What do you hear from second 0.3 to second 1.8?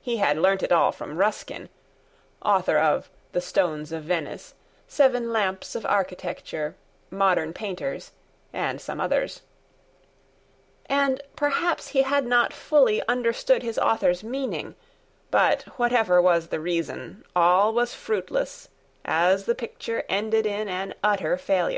learnt it all from Ruskin